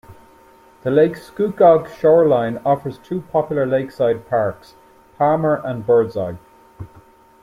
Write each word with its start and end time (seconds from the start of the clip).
The 0.81 0.89
Lake 0.89 1.13
Scugog 1.15 1.87
shoreline 1.87 2.57
offers 2.65 2.97
two 2.97 3.21
popular 3.31 3.67
lakeside 3.67 4.27
parks, 4.27 4.73
Palmer 5.19 5.61
and 5.63 5.85
Birdseye. 5.85 6.37